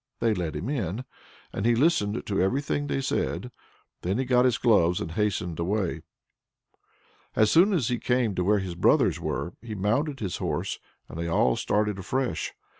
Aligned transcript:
They 0.19 0.33
let 0.33 0.55
him 0.55 0.67
in, 0.67 1.03
and 1.53 1.63
he 1.63 1.75
listened 1.75 2.25
to 2.25 2.41
everything 2.41 2.87
they 2.87 3.01
said. 3.01 3.51
Then 4.01 4.17
he 4.17 4.25
got 4.25 4.45
his 4.45 4.57
gloves 4.57 4.99
and 4.99 5.11
hastened 5.11 5.59
away. 5.59 6.01
As 7.35 7.51
soon 7.51 7.71
as 7.71 7.89
he 7.89 7.99
came 7.99 8.33
to 8.33 8.43
where 8.43 8.57
his 8.57 8.73
brothers 8.73 9.19
were, 9.19 9.53
he 9.61 9.75
mounted 9.75 10.19
his 10.19 10.37
horse, 10.37 10.79
and 11.07 11.19
they 11.19 11.27
all 11.27 11.55
started 11.55 11.99
afresh. 11.99 12.51